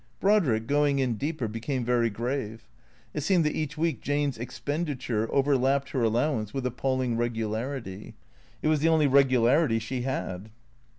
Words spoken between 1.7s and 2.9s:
very grave.